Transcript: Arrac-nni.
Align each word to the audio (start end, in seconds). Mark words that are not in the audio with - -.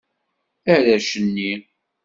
Arrac-nni. 0.73 1.51